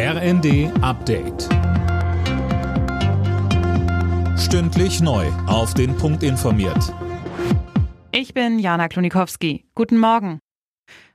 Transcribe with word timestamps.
RND 0.00 0.70
Update. 0.80 1.48
Stündlich 4.38 5.00
neu. 5.00 5.26
Auf 5.48 5.74
den 5.74 5.96
Punkt 5.96 6.22
informiert. 6.22 6.94
Ich 8.12 8.32
bin 8.32 8.60
Jana 8.60 8.86
Klonikowski. 8.86 9.64
Guten 9.74 9.98
Morgen. 9.98 10.38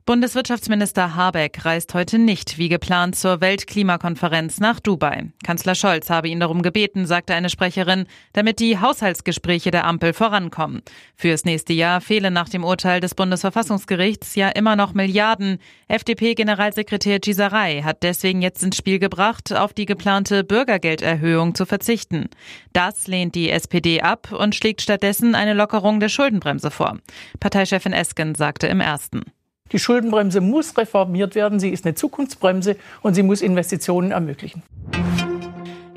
Bundeswirtschaftsminister 0.06 1.16
Habeck 1.16 1.64
reist 1.64 1.94
heute 1.94 2.20
nicht 2.20 2.58
wie 2.58 2.68
geplant 2.68 3.16
zur 3.16 3.40
Weltklimakonferenz 3.40 4.60
nach 4.60 4.82
Dubai. 4.82 5.32
Kanzler 5.46 5.76
Scholz 5.76 6.10
habe 6.10 6.28
ihn 6.28 6.42
darum 6.42 6.62
gebeten, 6.62 7.06
sagte 7.06 7.34
eine 7.34 7.50
Sprecherin, 7.50 8.08
damit 8.34 8.60
die 8.60 8.78
Haushaltsgespräche 8.80 9.72
der 9.72 9.86
Ampel 9.86 10.12
vorankommen. 10.12 10.82
Fürs 11.16 11.46
nächste 11.46 11.72
Jahr 11.72 12.02
fehlen 12.02 12.34
nach 12.34 12.50
dem 12.50 12.66
Urteil 12.66 13.00
des 13.00 13.16
Bundesverfassungsgerichts 13.16 14.36
ja 14.36 14.50
immer 14.50 14.76
noch 14.76 14.94
Milliarden. 14.94 15.58
FDP-Generalsekretär 15.88 17.20
Gisaray 17.20 17.84
hat 17.84 18.04
deswegen 18.04 18.42
jetzt 18.42 18.62
ins 18.62 18.76
Spiel 18.76 19.00
gebracht, 19.00 19.54
auf 19.54 19.72
die 19.72 19.86
geplante 19.86 20.44
Bürgergelderhöhung 20.44 21.56
zu 21.56 21.66
verzichten. 21.66 22.28
Das 22.74 23.08
lehnt 23.08 23.36
die 23.36 23.50
SPD 23.50 24.02
ab 24.02 24.34
und 24.34 24.54
schlägt 24.54 24.82
stattdessen 24.82 25.34
eine 25.34 25.54
Lockerung 25.54 26.02
der 26.02 26.10
Schuldenbremse 26.10 26.72
vor. 26.72 26.98
Parteichefin 27.40 27.94
Esken 27.94 28.36
sagte 28.36 28.68
im 28.68 28.82
ersten. 28.82 29.24
Die 29.72 29.80
Schuldenbremse 29.80 30.42
muss 30.42 30.78
reformiert 30.78 31.36
werden. 31.36 31.60
Sie 31.60 31.70
ist 31.70 31.86
eine 31.86 31.96
Zukunftsbremse 31.96 32.76
und 33.02 33.16
sie 33.16 33.24
muss 33.24 33.42
Investitionen 33.42 34.12
ermöglichen. 34.12 34.62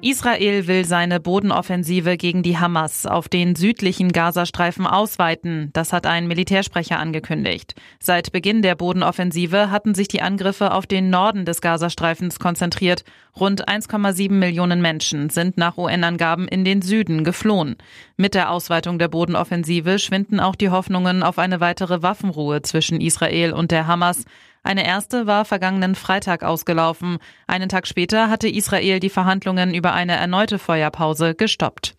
Israel 0.03 0.67
will 0.67 0.85
seine 0.85 1.21
Bodenoffensive 1.21 2.19
gegen 2.19 2.43
die 2.43 2.59
Hamas 2.59 3.07
auf 3.07 3.29
den 3.29 3.57
südlichen 3.57 4.13
Gazastreifen 4.13 4.87
ausweiten. 4.87 5.71
Das 5.73 5.93
hat 5.93 6.07
ein 6.07 6.29
Militärsprecher 6.29 6.99
angekündigt. 6.99 7.75
Seit 7.99 8.31
Beginn 8.31 8.61
der 8.61 8.75
Bodenoffensive 8.75 9.71
hatten 9.71 9.95
sich 9.95 10.07
die 10.07 10.21
Angriffe 10.21 10.73
auf 10.73 10.87
den 10.87 11.09
Norden 11.09 11.47
des 11.47 11.63
Gazastreifens 11.63 12.39
konzentriert. 12.39 13.05
Rund 13.41 13.69
1,7 13.69 14.33
Millionen 14.33 14.83
Menschen 14.83 15.31
sind 15.31 15.57
nach 15.57 15.79
UN-Angaben 15.79 16.47
in 16.47 16.65
den 16.67 16.83
Süden 16.83 17.25
geflohen. 17.25 17.77
Mit 18.19 18.35
der 18.35 18.51
Ausweitung 18.51 18.99
der 18.99 19.09
Bodenoffensive 19.09 19.99
schwinden 19.99 20.41
auch 20.41 20.57
die 20.57 20.71
Hoffnungen 20.71 21.23
auf 21.23 21.39
eine 21.39 21.61
weitere 21.61 22.03
Waffenruhe 22.03 22.61
zwischen 22.61 23.01
Israel 23.01 23.55
und 23.55 23.71
der 23.71 23.87
Hamas. 23.87 24.25
Eine 24.67 24.85
erste 24.85 25.29
war 25.29 25.45
vergangenen 25.45 25.95
Freitag 25.95 26.43
ausgelaufen. 26.43 27.19
Einen 27.47 27.69
Tag 27.69 27.87
später 27.87 28.29
hatte 28.29 28.49
Israel 28.49 28.99
die 28.99 29.11
Verhandlungen 29.11 29.73
über 29.73 29.93
eine 29.93 30.17
erneute 30.17 30.59
Feuerpause 30.59 31.37
gestoppt. 31.37 31.95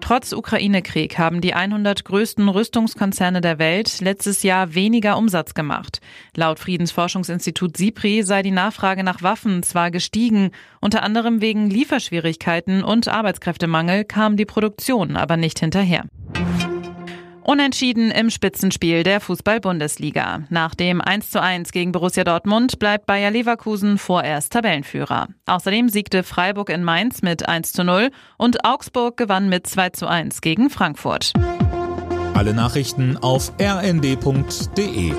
Trotz 0.00 0.32
Ukraine-Krieg 0.32 1.18
haben 1.18 1.42
die 1.42 1.52
100 1.52 2.06
größten 2.06 2.48
Rüstungskonzerne 2.48 3.42
der 3.42 3.58
Welt 3.58 4.00
letztes 4.00 4.44
Jahr 4.44 4.74
weniger 4.74 5.18
Umsatz 5.18 5.52
gemacht. 5.52 6.00
Laut 6.34 6.58
Friedensforschungsinstitut 6.58 7.76
SIPRI 7.76 8.22
sei 8.22 8.42
die 8.42 8.50
Nachfrage 8.50 9.04
nach 9.04 9.22
Waffen 9.22 9.62
zwar 9.62 9.90
gestiegen, 9.90 10.52
unter 10.80 11.02
anderem 11.02 11.42
wegen 11.42 11.68
Lieferschwierigkeiten 11.68 12.82
und 12.82 13.08
Arbeitskräftemangel 13.08 14.04
kam 14.04 14.38
die 14.38 14.46
Produktion 14.46 15.18
aber 15.18 15.36
nicht 15.36 15.58
hinterher. 15.58 16.04
Unentschieden 17.48 18.10
im 18.10 18.30
Spitzenspiel 18.30 19.04
der 19.04 19.20
Fußball-Bundesliga. 19.20 20.40
Nach 20.48 20.74
dem 20.74 21.00
1:1 21.00 21.70
gegen 21.70 21.92
Borussia 21.92 22.24
Dortmund 22.24 22.80
bleibt 22.80 23.06
Bayer 23.06 23.30
Leverkusen 23.30 23.98
vorerst 23.98 24.52
Tabellenführer. 24.52 25.28
Außerdem 25.46 25.88
siegte 25.88 26.24
Freiburg 26.24 26.70
in 26.70 26.82
Mainz 26.82 27.22
mit 27.22 27.48
1:0 27.48 28.10
und 28.36 28.64
Augsburg 28.64 29.16
gewann 29.16 29.48
mit 29.48 29.68
2:1 29.68 30.40
gegen 30.40 30.70
Frankfurt. 30.70 31.34
Alle 32.34 32.52
Nachrichten 32.52 33.16
auf 33.16 33.52
rnd.de 33.60 35.12